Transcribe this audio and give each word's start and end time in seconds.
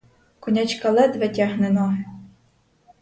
Конячка 0.43 0.87
ледве 0.95 1.27
тягне 1.35 1.69
ноги. 1.77 2.03